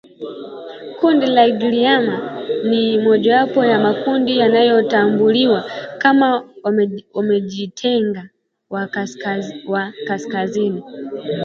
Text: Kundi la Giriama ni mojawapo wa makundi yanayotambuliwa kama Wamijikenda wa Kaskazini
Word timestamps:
Kundi 0.99 1.25
la 1.25 1.49
Giriama 1.49 2.43
ni 2.63 2.97
mojawapo 2.99 3.59
wa 3.59 3.77
makundi 3.79 4.37
yanayotambuliwa 4.37 5.71
kama 5.97 6.49
Wamijikenda 7.13 8.29
wa 9.69 9.91
Kaskazini 10.07 10.83